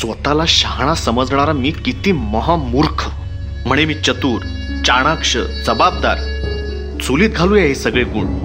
[0.00, 3.10] स्वतःला शहाणा समजणारा मी किती महामूर्ख.
[3.66, 4.42] म्हणे मी चतुर
[4.86, 6.18] चाणाक्ष जबाबदार.
[7.02, 8.38] चुलीत घालूया हे सगळे गुण.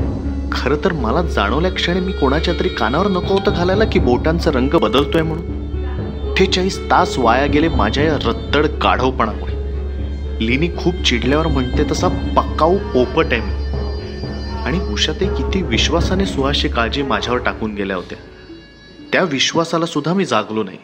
[0.51, 4.69] खरं तर मला जाणवल्या क्षणी मी कोणाच्या तरी कानावर नको होतं घालायला की बोटांचा रंग
[4.69, 5.55] बदलतोय म्हणून.
[6.29, 9.53] अठ्ठेचाळीस तास वाया गेले माझ्या या रत्तड काढवपणामुळे.
[10.47, 13.53] लिनी खूप चिडल्यावर म्हणते तसा पक्काऊ पोपट आहे मी.
[14.65, 18.17] आणि उषाते किती विश्वासाने सुहासची काळजी माझ्यावर टाकून गेल्या होत्या.
[19.11, 20.77] त्या विश्वासाला सुद्धा मी जागलो नाही.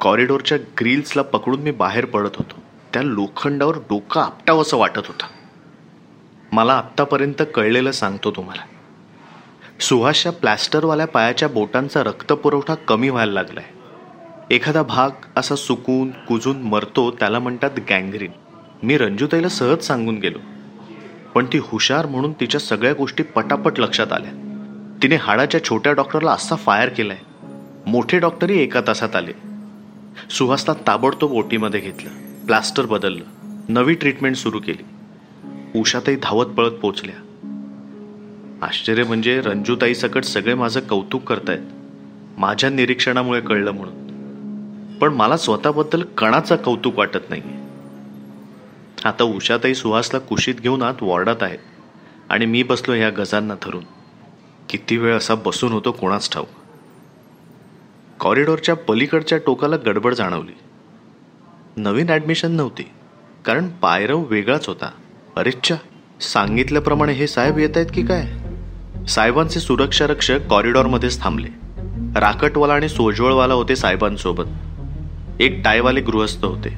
[0.00, 2.62] कॉरिडोरच्या ग्रिल्सला पकडून मी बाहेर पडत होतो.
[2.92, 5.26] त्या लोखंडावर डोकं आपटावं असं वाटत होतं.
[6.52, 8.62] मला आत्तापर्यंत कळलेलं सांगतो तुम्हाला.
[9.80, 13.64] सुहासच्या प्लॅस्टरवाल्या पायाच्या बोटांचा रक्तपुरवठा कमी व्हायला लागलाय.
[14.54, 18.30] एखादा भाग असा सुकून कुजून मरतो त्याला म्हणतात गँग्रीन.
[18.82, 20.38] मी रंजूताईला सहज सांगून गेलो.
[21.34, 24.30] पण ती हुशार म्हणून तिच्या सगळ्या गोष्टी पटापट लक्षात आल्या.
[25.02, 27.18] तिने हाडाच्या छोट्या डॉक्टरला असा फायर केलाय.
[27.86, 29.47] मोठे डॉक्टरही एका तासात आले.
[30.30, 32.10] सुहासला ताबडतोब ओटीमध्ये घेतलं.
[32.46, 33.24] प्लास्टर बदललं.
[33.68, 34.84] नवी ट्रीटमेंट सुरू केली.
[35.78, 37.14] उषाताई धावत पळत पोचल्या.
[38.62, 41.60] आश्चर्य म्हणजे रंजूताई सकट सगळे माझं कौतुक करतायत.
[42.38, 44.08] माझ्या निरीक्षणामुळे कळलं म्हणून.
[44.98, 47.42] पण मला स्वतःबद्दल कणाचं कौतुक वाटत नाही
[49.04, 51.58] आता उषाताई सुहासला कुशीत घेऊन आत वॉर्डात आहेत.
[52.28, 53.84] आणि मी बसलो ह्या गजांना धरून.
[54.68, 56.48] किती वेळ असा बसून होतो कोणाच ठाऊक.
[58.20, 60.58] कॉरिडॉरच्या पलीकडच्या टोकाला गडबड जाणवली.
[61.76, 62.82] नवीन ॲडमिशन नव्हती
[63.44, 64.90] कारण पायरव वेगळाच होता.
[65.36, 65.74] अरेच्छा
[66.20, 68.26] सांगितल्याप्रमाणे हे साहेब येत आहेत की काय?
[69.06, 71.48] साहेबांचे सुरक्षा रक्षक कॉरिडॉरमध्येच थांबले.
[72.20, 74.44] राकटवाला आणि सोजवळवाला होते साहेबांसोबत.
[75.40, 76.68] एक टायवाले गृहस्थ होते.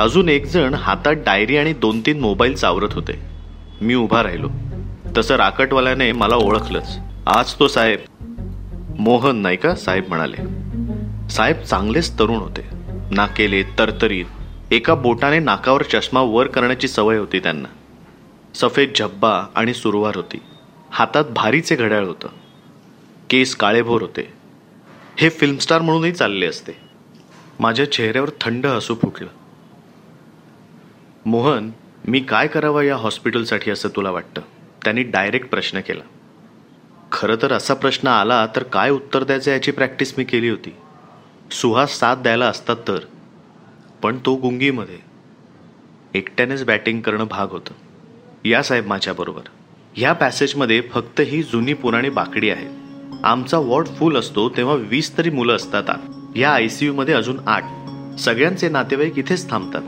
[0.00, 3.20] अजून एक जण हातात डायरी आणि दोन तीन मोबाईल चावरत होते.
[3.80, 4.48] मी उभा राहिलो.
[5.16, 6.98] तसं राकटवाल्याने मला ओळखलंच.
[7.26, 7.98] आज तो साहेब
[9.02, 10.36] मोहन नायका साहेब म्हणाले.
[11.28, 12.62] साहेब चांगलेच तरुण होते.
[13.10, 14.24] नाकेले तरतरीत
[14.70, 17.68] एका बोटाने नाकावर चष्मा वर करण्याची सवय होती त्यांना.
[18.54, 20.36] सफेद झब्बा आणि सुरुवार होती.
[20.90, 22.28] हातात भारीचे घड्याळ होतं.
[23.30, 24.32] केस काळेभोर होते.
[25.16, 26.72] हे फिल्मस्टार म्हणूनही चालले असते.
[27.60, 29.28] माझ्या चेहऱ्यावर थंड हसू फुटलं.
[31.26, 31.70] मोहन
[32.08, 34.40] मी काय करावं या हॉस्पिटलसाठी असं तुला वाटतं?
[34.84, 36.02] त्यांनी डायरेक्ट प्रश्न केला.
[37.12, 40.74] खरं तर असा प्रश्न आला तर काय उत्तर द्यायचं याची प्रॅक्टिस मी केली होती.
[41.50, 42.98] सुहास साथ द्यायला असतात तर.
[44.02, 44.98] पण तो गुंगीमध्ये.
[46.14, 47.74] एकट्यानेच बॅटिंग करणं भाग होतं.
[48.44, 49.40] या साहेब माझ्याबरोबर
[49.96, 52.68] ह्या पॅसेजमध्ये फक्त ही जुनी पुराणी बाकडी आहे.
[53.24, 55.82] आमचा वॉर्ड फुल असतो तेव्हा वीस तरी मुलं असतात
[56.36, 57.64] या आय सी यूमध्ये अजून आठ.
[58.20, 59.82] सगळ्यांचे नातेवाईक इथेच थांबतात.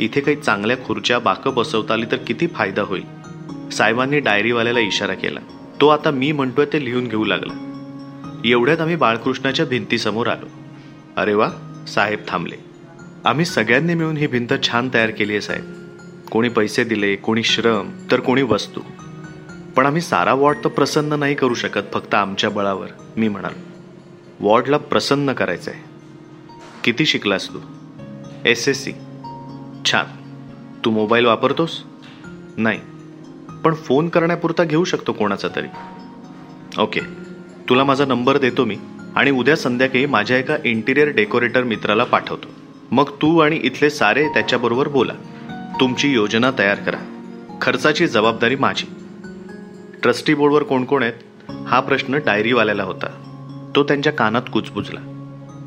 [0.00, 3.04] इथे काही चांगल्या खुर्च्या बाकं बसवता आली तर किती फायदा होईल.
[3.72, 5.40] साहेबांनी डायरीवाल्याला इशारा केला.
[5.80, 7.70] तो आता मी म्हणतोय ते लिहून घेऊ लागला.
[8.44, 10.46] एवढ्यात आम्ही बाळकृष्णाच्या भिंतीसमोर आलो.
[11.16, 11.50] अरे वा
[11.88, 12.56] साहेब थांबले.
[13.24, 15.72] आम्ही सगळ्यांनी मिळून ही भिंत छान तयार केली आहे साहेब.
[16.30, 18.80] कोणी पैसे दिले कोणी श्रम तर कोणी वस्तू.
[19.76, 22.86] पण आम्ही सारा वॉर्ड तर प्रसन्न नाही करू शकत फक्त आमच्या बळावर
[23.16, 23.58] मी म्हणालो.
[24.40, 25.80] वॉर्डला प्रसन्न करायचं आहे
[26.84, 27.58] किती शिकलास तू?
[28.44, 28.92] S S C.
[29.84, 30.04] छान.
[30.84, 31.82] तू मोबाईल वापरतोस?
[32.56, 32.80] नाही.
[33.64, 35.66] पण फोन करण्यापुरता घेऊ शकतो कोणाचा तरी.
[36.78, 37.00] ओके.
[37.68, 38.76] तुला माझा नंबर देतो मी
[39.16, 42.48] आणि उद्या संध्याकाळी माझ्या एका इंटिरियर डेकोरेटर मित्राला पाठवतो.
[42.90, 45.12] मग तू आणि इथले सारे त्याच्याबरोबर बोला.
[45.80, 46.96] तुमची योजना तयार करा.
[47.62, 48.86] खर्चाची जबाबदारी माझी.
[50.02, 51.50] ट्रस्टी बोर्डवर कोण कोण आहेत?
[51.66, 53.06] हा प्रश्न डायरीवाल्याला होता.
[53.76, 55.00] तो त्यांच्या कानात कुचबुजला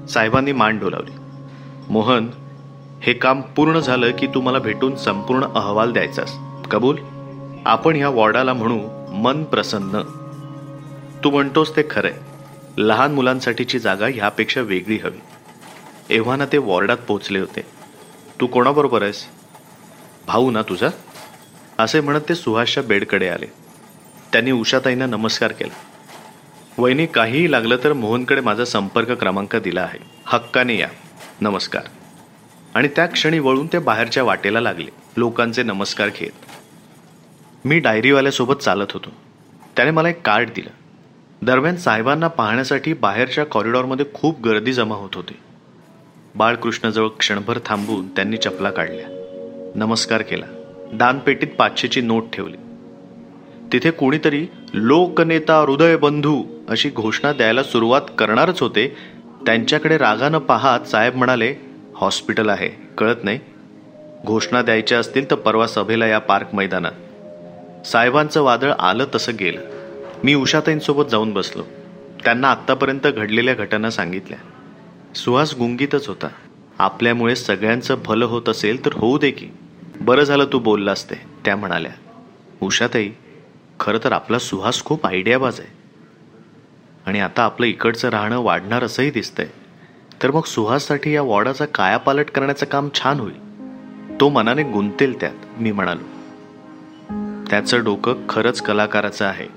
[0.10, 1.12] साहेबांनी मान डोलावली.
[1.90, 2.28] मोहन
[3.02, 6.38] हे काम पूर्ण झालं की तू मला भेटून संपूर्ण अहवाल द्यायचास.
[6.72, 6.96] कबूल?
[7.68, 10.02] आपण ह्या वॉर्डाला म्हणू मन प्रसन्न.
[11.24, 12.14] तू म्हणतोस ते खरंय.
[12.78, 15.20] लहान मुलांसाठीची जागा ह्यापेक्षा वेगळी हवी.
[16.10, 17.62] एव्हाना ते वॉर्डात पोचले होते.
[18.42, 19.26] तू कोणाबरोबर आहेस?
[20.28, 20.90] भाऊ ना तुझा?
[21.80, 23.46] असे म्हणत ते सुहासच्या बेडकडे आले.
[24.32, 25.74] त्यांनी उषाताईंना नमस्कार केला.
[26.78, 30.00] वहिनी काहीही लागलं तर मोहनकडे माझा संपर्क क्रमांक दिला आहे.
[30.26, 30.90] हक्काने या.
[31.42, 31.84] नमस्कार.
[32.74, 34.92] आणि त्या क्षणी वळून ते बाहेरच्या वाटेला लागले.
[35.18, 36.32] लोकांचे नमस्कार घेत.
[37.68, 39.10] मी डायरीवाल्यासोबत चालत होतो.
[39.76, 40.70] त्याने मला एक कार्ड दिलं.
[41.46, 45.34] दरम्यान साहेबांना पाहण्यासाठी बाहेरच्या कॉरिडॉरमध्ये खूप गर्दी जमा होत होती.
[46.36, 49.06] बाळकृष्णजवळ क्षणभर थांबून त्यांनी चपला काढल्या.
[49.76, 50.46] नमस्कार केला.
[50.94, 52.58] दानपेटीत पाचशेची नोट ठेवली.
[53.74, 58.98] तिथे कोणीतरी लोकनेता हृदय बंधू अशी घोषणा द्यायला सुरुवात करणारच होते.
[59.46, 61.56] त्यांच्याकडे रागानं पाहत साहेब म्हणाले
[61.96, 63.40] हॉस्पिटल आहे कळत नाही.
[64.26, 66.92] घोषणा द्यायच्या असतील तर परवा सभेला या पार्क मैदानात.
[67.92, 69.62] साहेबांचं वादळ आलं तसं गेलं.
[70.24, 71.64] मी उषाताईंसोबत जाऊन बसलो.
[72.24, 74.38] त्यांना आत्तापर्यंत घडलेल्या घटना सांगितल्या.
[75.16, 76.28] सुहास गुंगीतच होता.
[76.80, 79.48] आपल्यामुळे सगळ्यांचं भलं होत असेल तर होऊ दे की.
[80.02, 81.92] बरं झालं तू बोललास ते त्या म्हणाल्या.
[82.62, 83.10] उषाताई
[83.80, 85.70] खरं तर आपला सुहास खूप आयडियाबाज आहे.
[87.06, 89.48] आणि आता आपलं इकडचं राहणं वाढणार असंही दिसतंय.
[90.24, 93.38] तर मग सुहाससाठी या वॉर्डाचा कायापालट करण्याचं काम छान होईल.
[94.22, 96.17] तो मनाने गुंतेल त्यात मी म्हणालो.
[97.50, 99.48] त्याचं डोकं खरंच कलाकाराचं आहे.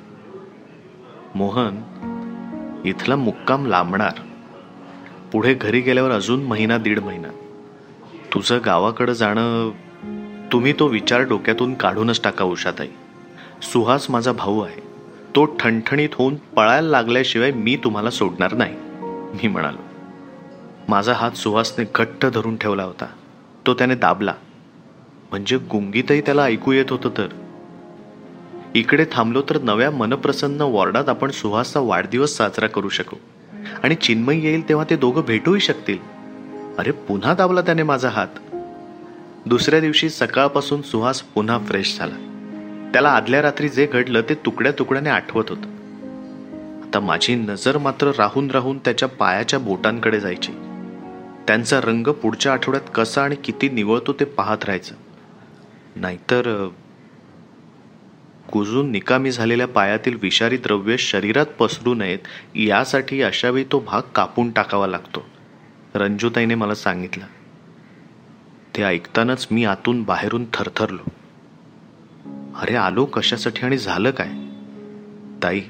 [1.34, 1.76] मोहन
[2.84, 4.12] इथला मुक्काम लांबणार.
[5.32, 7.28] पुढे घरी गेल्यावर अजून महिना दीड महिना.
[8.34, 9.70] तुझं गावाकडं जाणं
[10.52, 12.88] तुम्ही तो विचार डोक्यातून काढूनच टाका उषाताई.
[13.62, 14.80] सुहास माझा भाऊ आहे.
[15.36, 18.74] तो ठणठणीत होऊन पळायला लागल्याशिवाय मी तुम्हाला सोडणार नाही
[19.34, 19.78] मी म्हणालो.
[20.88, 23.06] माझा हात सुहासने घट्ट धरून ठेवला होता.
[23.66, 24.34] तो त्याने दाबला.
[25.30, 27.28] म्हणजे गुंगीतही त्याला ऐकू येत होतं तर.
[28.74, 33.16] इकडे थांबलो तर नव्या मनप्रसन्न वॉर्डात आपण सुहासचा वाढदिवस साजरा करू शकू.
[33.82, 35.98] आणि चिन्मय येईल तेव्हा ते दोघं भेटूही शकतील.
[36.78, 38.54] अरे पुन्हा दाबला त्याने माझा हात.
[39.46, 42.14] दुसऱ्या दिवशी सकाळपासून सुहास पुन्हा फ्रेश झाला.
[42.92, 45.66] त्याला आदल्या रात्री जे घडलं ते तुकड्या तुकड्याने आठवत होतं.
[46.82, 50.52] आता माझी नजर मात्र राहून राहून त्याच्या पायाच्या बोटांकडे जायची.
[51.46, 54.94] त्यांचा रंग पुढच्या आठवड्यात कसा आणि किती निवळतो ते पाहत राहायचं.
[55.96, 56.68] नाहीतर
[58.52, 62.18] कुजून निकामी झालेल्या पायातील विषारी द्रव्य शरीरात पसरू नयेत
[62.56, 65.26] यासाठी अशावेळी तो भाग कापून टाकावा लागतो.
[65.94, 67.24] रंजूताईने मला सांगितलं.
[68.76, 71.10] ते ऐकतानाच मी आतून बाहेरून थरथरलो.
[72.60, 74.28] अरे आलो कशासाठी आणि झालं काय?
[75.42, 75.60] ताई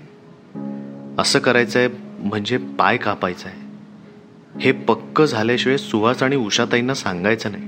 [1.18, 1.88] असं करायचं आहे
[2.18, 3.60] म्हणजे पाय कापायचा आहे
[4.60, 7.64] हे पक्क झाल्याशिवाय सुहास आणि उषाताईंना सांगायचं नाही.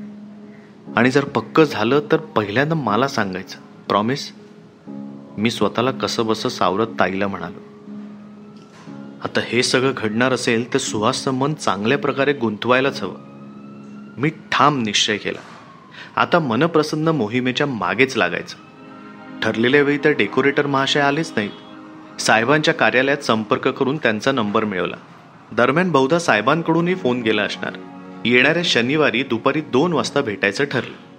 [0.96, 3.58] आणि जर पक्क झालं तर पहिल्यांदा मला सांगायचं.
[3.88, 4.41] प्रॉमिस
[5.38, 7.58] मी स्वतःला कसं बसं सावरत ताईला म्हणालो.
[9.24, 13.14] आता हे सगळं घडणार असेल तर सुहासचं मन चांगल्या प्रकारे गुंतवायलाच हवं.
[14.20, 15.38] मी ठाम निश्चय केला.
[16.20, 18.56] आता मनप्रसन्न मोहिमेच्या मागेच लागायचं.
[19.42, 21.50] ठरलेल्या वेळी तर डेकोरेटर महाशय आलेच नाहीत.
[22.20, 24.96] साहेबांच्या कार्यालयात संपर्क करून त्यांचा नंबर मिळवला.
[25.52, 27.72] दरम्यान बहुधा साहेबांकडूनही फोन गेला असणार.
[28.24, 31.12] येणाऱ्या शनिवारी दुपारी दोन वाजता भेटायचं ठरलं.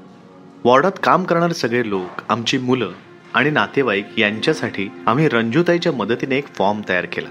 [0.64, 2.92] वॉर्डात काम करणारे सगळे लोक आमची मुलं
[3.34, 7.30] आणि नातेवाईक यांच्यासाठी आम्ही रंजूताईच्या मदतीने एक फॉर्म तयार केला.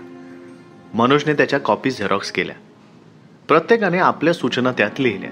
[0.95, 2.57] मनोजने त्याच्या कॉपी झेरॉक्स केल्या.
[3.49, 5.31] प्रत्येकाने आपल्या सूचना त्यात लिहिल्या.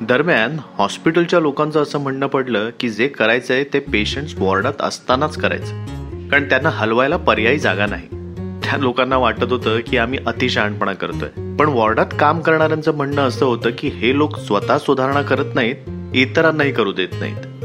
[0.00, 5.86] दरम्यान हॉस्पिटलच्या लोकांचं असं म्हणणं पडलं की जे करायचंय ते पेशंट्स वॉर्डात असतानाच करायचं.
[6.28, 8.08] कारण त्यांना हलवायला पर्यायी जागा नाही.
[8.64, 11.56] त्या लोकांना वाटत होतं की आम्ही अतिशहाणपणा करतोय.
[11.56, 15.76] पण वॉर्डात काम करणाऱ्यांचं म्हणणं असं होतं की हे लोक स्वतः सुधारणा करत नाहीत
[16.14, 17.64] इतरांनाही करू देत नाहीत.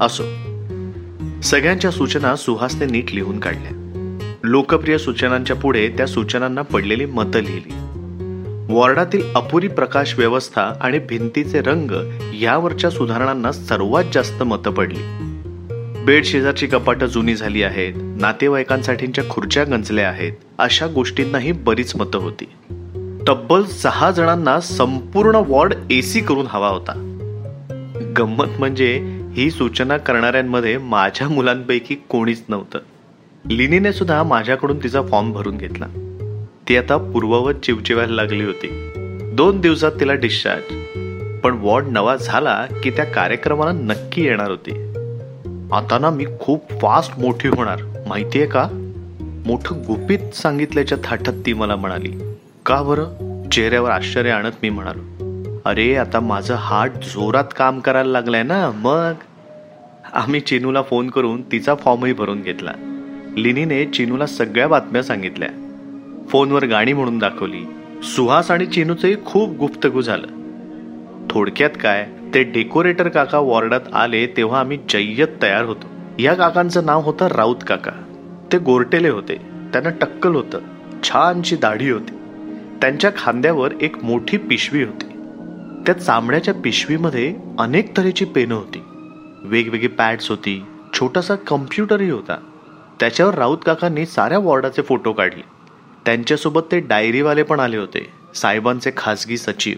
[0.00, 0.22] असो.
[1.42, 3.76] सगळ्यांच्या सूचना सुहासने नीट लिहून काढल्या.
[4.44, 7.72] लोकप्रिय सूचनांच्या पुढे त्या सूचनांना पडलेली मतं लिहिली.
[8.74, 11.90] वॉर्डातील अपुरी प्रकाश व्यवस्था आणि भिंतीचे रंग
[12.40, 15.00] यावरच्या सुधारणांना सर्वात जास्त मतं पडली.
[16.04, 22.44] बेड शेजारची कपाटं जुनी झाली आहेत नातेवाईकांसाठीच्या खुर्च्या गंजल्या आहेत अशा गोष्टींनाही बरीच मतं होती.
[23.28, 27.06] तब्बल सहा जणांना संपूर्ण वॉर्ड एसी करून हवा होता.
[28.16, 32.78] गंमत म्हणजे ही सूचना करणाऱ्यांमध्ये माझ्या मुलांपैकी कोणीच नव्हतं.
[33.50, 35.86] लिनीने सुद्धा माझ्याकडून तिचा फॉर्म भरून घेतला.
[36.68, 38.90] ती आता पूर्ववत चिवचिवायला लागली होती.
[39.32, 40.74] दोन दिवसात तिला डिस्चार्ज
[41.40, 44.70] पण वॉर्ड नवा झाला की त्या कार्यक्रमाला नक्की येणार होती.
[45.72, 48.68] आता ना मी खूप फास्ट मोठी होणार माहितीये का?
[49.46, 52.12] मोठं गुपित सांगितल्याच्या थाटात ती मला म्हणाली
[52.66, 53.42] का बरं?
[53.48, 55.19] चेहऱ्यावर आश्चर्य आणत मी म्हणालो.
[55.64, 59.12] अरे आता माझं हार्ट जोरात काम करायला लागलंय ना मग?
[60.12, 62.72] आम्ही चिनूला फोन करून तिचा फॉर्मही भरून घेतला.
[63.36, 65.48] लिनीने चिनूला सगळ्या बातम्या सांगितल्या.
[66.28, 67.64] फोनवर गाणी म्हणून दाखवली.
[68.02, 70.26] सुहास आणि चिनूचंही खूप गुप्तगू झालं.
[71.30, 75.86] थोडक्यात काय ते डेकोरेटर काका वॉर्डात आले तेव्हा आम्ही जय्यत तयार होतो.
[76.18, 77.92] या काकांचं नाव होतं राऊत काका.
[78.52, 79.34] ते गोरटेले होते.
[79.72, 80.58] त्यांना टक्कल होतं.
[81.04, 82.14] छानशी दाढी होती.
[82.80, 85.09] त्यांच्या खांद्यावर एक मोठी पिशवी होती.
[85.86, 88.82] त्या चांबड्याच्या पिशवीमध्ये अनेक तऱ्हेची पेनं होती.
[89.42, 92.38] वेगवेगळी पॅड्स होती छोटासा कम्प्युटरही होता.
[93.00, 95.42] त्याच्यावर राऊत काकांनी साऱ्या वॉर्डाचे फोटो काढले.
[96.04, 99.76] त्यांच्यासोबत ते डायरीवाले पण आले होते साहेबांचे खासगी सचिव.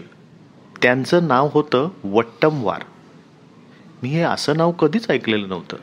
[0.81, 2.81] त्यांचं नाव होतं वट्टमवार.
[4.03, 5.77] मी हे असं नाव कधीच ऐकलेलं नव्हतं.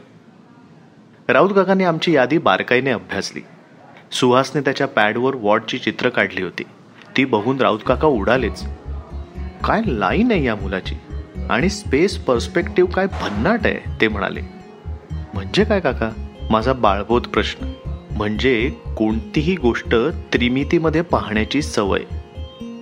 [1.28, 3.40] राऊत काकांनी आमची यादी बारकाईने अभ्यासली.
[4.12, 6.62] सुहासने त्याच्या पॅडवर वॉर्डची चित्र काढली होती.
[7.16, 8.64] ती बघून राऊत काका उडालेच.
[9.64, 10.94] काय लाईन आहे या मुलाची?
[11.50, 14.40] आणि स्पेस पर्स्पेक्टिव्ह काय भन्नाट आहे ते म्हणाले.
[15.34, 16.10] म्हणजे काय काका?
[16.50, 17.72] माझा बाळबोध प्रश्न.
[18.16, 19.94] म्हणजे कोणतीही गोष्ट
[20.32, 22.00] त्रिमितीमध्ये पाहण्याची सवय.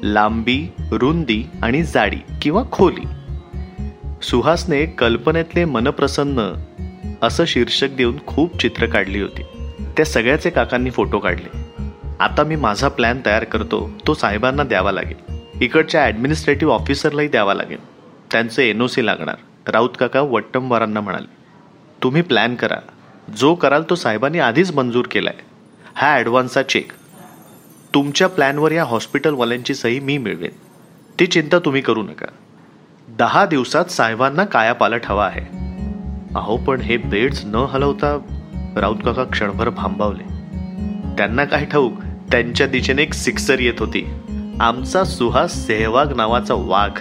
[0.03, 3.07] लांबी रुंदी आणि जाडी किंवा खोली.
[4.23, 6.53] सुहासने कल्पनेतले मनप्रसन्न
[7.23, 9.43] असं शीर्षक देऊन खूप चित्र काढली होती.
[9.97, 11.83] त्या सगळ्याचे काकांनी फोटो काढले.
[12.21, 15.28] आता मी माझा प्लॅन तयार करतो तो साहेबांना द्यावा लागेल.
[15.63, 17.79] इकडच्या ॲडमिनिस्ट्रेटिव्ह ऑफिसरलाही द्यावा लागेल.
[18.33, 19.37] त्यांचं एन ओ सी लागणार.
[19.69, 21.27] राऊत काका वट्टमवारांना म्हणाले
[22.03, 22.77] तुम्ही प्लॅन करा.
[23.37, 25.47] जो कराल तो साहेबांनी आधीच मंजूर केला आहे
[25.95, 26.93] हा ॲडव्हान्सचा चेक
[27.95, 30.51] तुमच्या प्लॅनवर या हॉस्पिटलवाल्यांची सही मी मिळवेन.
[31.21, 32.27] ती चिंता तुम्ही करू नका.
[33.09, 35.47] दहा दिवसात साहेबांना कायापालट हवा आहे.
[36.35, 38.19] अहो पण हे बेड्स न हलवता
[38.77, 40.25] राऊत काका क्षणभर भांबावले.
[41.17, 41.93] त्यांना काय ठाऊक
[42.31, 44.07] त्यांच्या दिशेने एक सिक्सर येत होती.
[44.61, 46.99] आमचा सुहास सेहवाग नावाचा वाघ.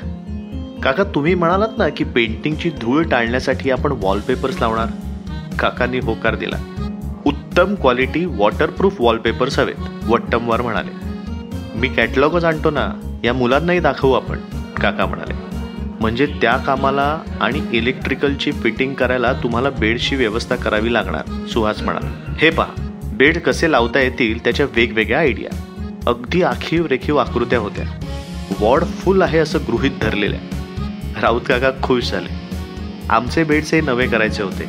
[0.83, 4.87] काका तुम्ही म्हणालात ना की पेंटिंगची धूळ टाळण्यासाठी आपण वॉलपेपर्स लावणार?
[5.59, 6.57] काकांनी होकार दिला.
[7.25, 10.91] उत्तम क्वालिटी वॉटरप्रूफ वॉलपेपर्स हवेत वट्टमवार म्हणाले.
[11.75, 14.37] मी कॅटलॉगच आणतो ना या मुलांनाही दाखवू आपण
[14.81, 15.33] काका म्हणाले.
[15.99, 22.35] म्हणजे त्या कामाला आणि इलेक्ट्रिकलची फिटिंग करायला तुम्हाला बेडची व्यवस्था करावी लागणार सुहास म्हणाला.
[22.37, 25.66] हे पहा बेड कसे लावता येतील त्याच्या वेगवेगळ्या आयडिया
[26.07, 27.85] अगदी आखीव रेखीव आकृत्या होत्या.
[28.59, 30.39] वॉर्ड फुल आहे असं गृहित धरलेल्या
[31.21, 32.29] राऊत काका खुश झाले.
[33.09, 34.65] आमचे बेड्स नवे करायचे होते.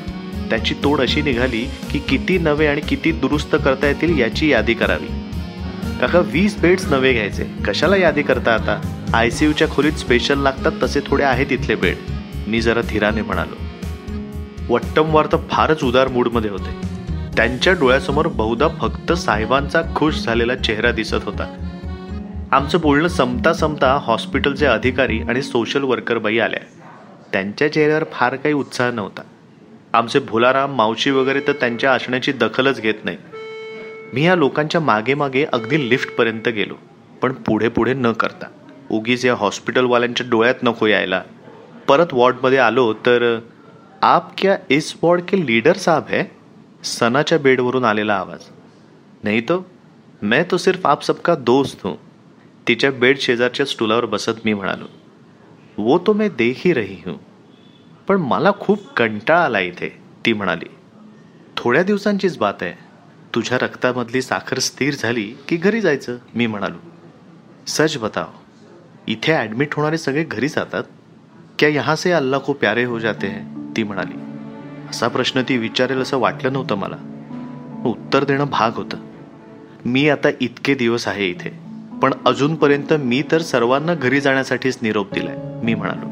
[0.50, 5.06] त्याची तोड अशी निघाली की किती नवे आणि किती दुरुस्त करता येतील याची यादी करावी.
[6.00, 7.44] काका वीस बेड्स नवे घ्यायचे.
[7.66, 9.04] कशाला यादी करता आता?
[9.14, 11.96] आय सी यूच्या खोलीत स्पेशल लागतात तसे थोडे आहेत इथले बेड.
[12.46, 13.56] मी जरा धीराने म्हणालो.
[14.74, 16.87] वट्टमवार तर फारच उदार मूडमध्ये होते.
[17.38, 21.68] त्यांच्या डोळ्यासमोर बहुधा फक्त साहेबांचा खुश झालेला चेहरा दिसत होता.
[22.52, 26.60] आमचं बोलणं संपता संपता हॉस्पिटलचे अधिकारी आणि सोशल वर्कर बाई आल्या.
[27.32, 29.22] त्यांच्या चेहऱ्यावर फार काही उत्साह नव्हता.
[29.92, 33.16] आमचे भोलाराम मावशी वगैरे तर त्यांच्या असण्याची दखलच घेत नाही.
[34.14, 36.74] मी या लोकांच्या मागे मागे अगदी लिफ्टपर्यंत गेलो
[37.22, 38.46] पण पुढे पुढे न करता.
[38.90, 41.22] उगीच या हॉस्पिटलवाल्यांच्या डोळ्यात नको यायला.
[41.88, 43.38] परत वॉर्डमध्ये आलो तर
[44.02, 46.22] आप क्या इस वॉर्ड के लीडर साहब है?
[46.82, 48.44] सनाच्या बेडवरून आलेला आवाज.
[49.24, 49.64] नाही तो
[50.22, 51.96] मैं तो सिर्फ आप सबका दोस्त हूँ.
[52.68, 54.86] तिच्या बेड शेजारच्या स्टुलावर बसत मी म्हणालो
[55.78, 57.16] वो तो मैं देख ही रही हूँ.
[58.08, 59.88] पण मला खूप कंटाळा आला इथे
[60.26, 60.68] ती म्हणाली.
[61.56, 62.72] थोड्या दिवसांचीच बात आहे.
[63.34, 66.16] तुझ्या रक्तामधली साखर स्थिर झाली की घरी जायचं?
[66.34, 66.78] मी म्हणालो.
[67.66, 68.30] सच बताओ
[69.06, 70.84] इथे ॲडमिट होणारे सगळे घरी जातात?
[71.58, 73.72] क्या यहाँ से अल्लाह को प्यारे हो जाते हैं?
[73.76, 74.27] ती म्हणाली.
[74.90, 76.96] असा प्रश्न ती विचारेल असं वाटलं नव्हतं मला.
[77.86, 78.96] उत्तर देणं भाग होतं.
[79.84, 81.58] मी आता इतके दिवस आहे इथे
[82.02, 86.06] पण अजूनपर्यंत मी तर सर्वांना घरी जाण्यासाठीच निरोप दिलाय मी म्हणालो.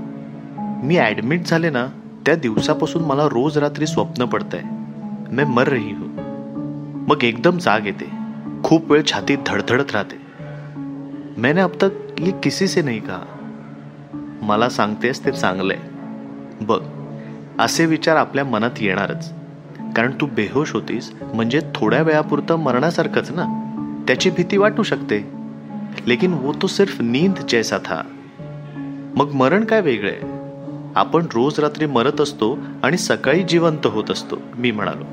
[0.86, 1.86] मी ॲडमिट झाले ना
[2.26, 4.62] त्या दिवसापासून मला रोज रात्री स्वप्न पडतंय.
[5.32, 6.04] मैं मर रही हो.
[7.08, 8.10] मग एकदम जाग येते.
[8.64, 10.16] खूप वेळ छाती धडधडत राहते.
[11.40, 13.22] मैंने अब तक ये किसी से नाही कहा.
[14.42, 15.78] मला सांगतेस ते चांगलंय.
[16.60, 16.80] बघ
[17.58, 19.32] असे विचार आपल्या मनात येणारच.
[19.96, 23.62] कारण तू बेहोश होतीस म्हणजे थोड्या वेळापुरतं मरण्यासारखंच ना?
[24.06, 25.30] त्याची भीती वाटू शकते.
[26.06, 28.02] लेकिन वो तो सिर्फ नींद जैसा था.
[29.16, 30.16] मग मरण काय वेगळे?
[30.96, 35.04] आपण रोज रात्री मरत असतो आणि सकाळी जिवंत होत असतो मी म्हणालो.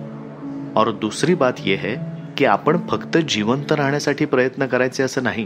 [0.76, 1.96] और दुसरी बात यह है
[2.38, 5.46] की आपण फक्त जिवंत राहण्यासाठी प्रयत्न करायचे असं नाही.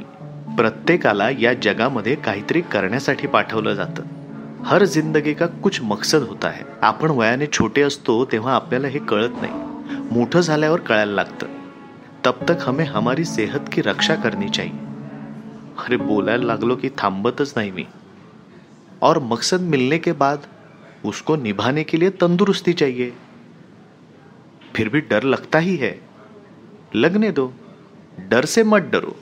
[0.57, 4.16] प्रत्येकाला या जगामध्ये काहीतरी करण्यासाठी पाठवलं जातं.
[4.67, 6.63] हर जिंदगी का कुछ मकसद होता है.
[6.81, 9.53] आपण वयाने छोटे असतो तेव्हा आपल्याला हे कळत नाही.
[10.11, 11.47] मोठं झाल्यावर कळायला लागतं.
[12.25, 14.79] तब तक हमें हमारी सेहत की रक्षा करनी चाहिए.
[15.77, 17.83] अरे बोलायला लागलो की थांबतच नाही मी.
[19.01, 20.37] और मकसद मिलने के बाद
[21.05, 23.09] उसको निभाने के लिए तंदुरुस्ती चाहिए.
[24.75, 25.91] फिर भी डर लगता ही है.
[26.93, 27.51] लगने दो.
[28.17, 29.15] डर से मत डरो.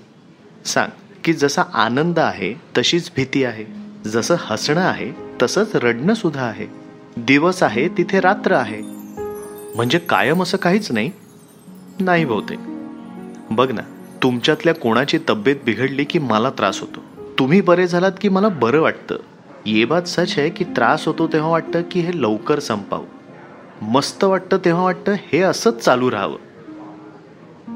[0.65, 0.89] सांग
[1.23, 3.84] की जसा आनंद आहे तशीच भीती आहे.
[4.05, 6.67] जसं हसणं आहे तसंच रडणं सुद्धा आहे.
[7.17, 8.81] दिवस आहे तिथे रात्र आहे.
[9.75, 11.11] म्हणजे कायम असं काहीच नाही?
[11.99, 12.59] नाही बहुतेक.
[13.51, 13.81] बघ ना
[14.23, 16.99] तुमच्यातल्या कोणाची तब्येत बिघडली की मला त्रास होतो.
[17.39, 19.15] तुम्ही बरे झालात की मला बरं वाटतं.
[19.65, 23.05] ये बात सच आहे की त्रास होतो तेव्हा वाटतं की हे लवकर संपावं.
[23.81, 26.37] मस्त वाटतं तेव्हा वाटतं हे असंच चालू राहावं.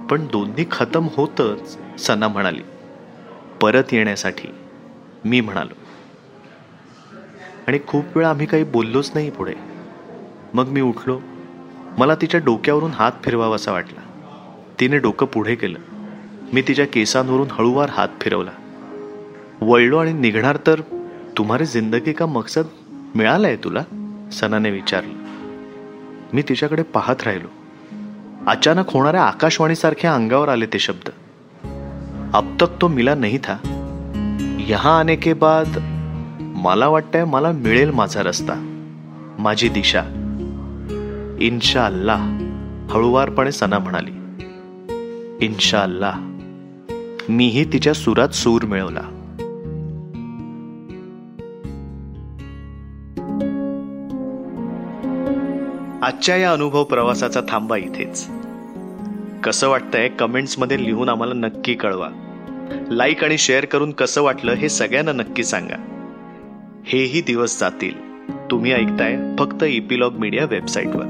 [0.08, 2.62] पण दोन्ही खतम होतच सना म्हणाली.
[3.62, 4.48] परत येण्यासाठी.
[5.26, 5.79] मी म्हणालो.
[7.70, 9.54] आणि खूप वेळा आम्ही काही बोललोच नाही पुढे.
[10.54, 11.20] मग मी उठलो.
[11.98, 14.02] मला तिच्या डोक्यावरून हात फिरवावासा वाटला.
[14.80, 15.80] तिने डोकं पुढे केलं.
[16.54, 18.52] मी तिच्या केसांवरून हळूवार हात फिरवला.
[19.62, 20.82] वळलो आणि निघणार तर
[21.38, 22.64] तुम्हारे जिंदगी का मकसद
[23.16, 23.82] मिळालाय तुला?
[24.32, 25.14] सनाने विचारलं.
[26.34, 27.48] मी तिच्याकडे पाहत राहिलो.
[28.48, 31.10] अचानक होणाऱ्या आकाशवाणीसारख्या अंगावर आले ते शब्द.
[32.34, 33.54] अब तक तो मिला नहीं था.
[34.60, 35.89] यहां आने के बाद
[36.60, 38.54] मला वाटतंय मला मिळेल माझा रस्ता.
[39.40, 40.04] माझी दिशा.
[41.40, 42.38] इन्शा अल्लाह
[42.90, 44.12] हळुवारपणे सना म्हणाली.
[45.46, 46.20] इन्शा अल्लाह
[47.30, 49.00] मीही तिच्या सुरात सूर मिळवला.
[56.04, 58.28] आजच्या या अनुभव प्रवासाचा थांबा इथेच.
[59.44, 62.10] कसं वाटतंय कमेंट्समध्ये लिहून आम्हाला नक्की कळवा.
[62.92, 65.96] लाईक आणि शेअर करून कसं वाटलं हे सगळ्यांना नक्की सांगा.
[66.86, 68.10] हेही दिवस जातील.
[68.52, 71.06] तुम्ही ऐकताय फक्त इपिलॉग मीडिया वेबसाईटवर